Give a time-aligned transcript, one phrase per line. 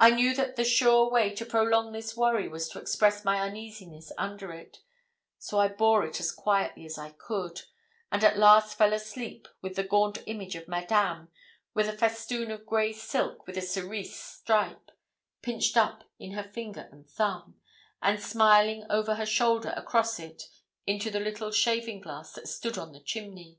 [0.00, 4.10] I knew that the sure way to prolong this worry was to express my uneasiness
[4.16, 4.78] under it,
[5.38, 7.60] so I bore it as quietly as I could;
[8.10, 11.28] and at last fell fast asleep with the gaunt image of Madame,
[11.74, 14.90] with a festoon of grey silk with a cerise stripe,
[15.42, 17.60] pinched up in her finger and thumb,
[18.00, 20.44] and smiling over her shoulder across it
[20.86, 23.58] into the little shaving glass that stood on the chimney.